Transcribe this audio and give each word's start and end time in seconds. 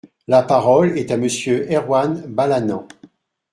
La 0.27 0.41
parole 0.41 0.97
est 0.97 1.11
à 1.11 1.17
Monsieur 1.17 1.67
Erwan 1.71 2.23
Balanant. 2.25 2.87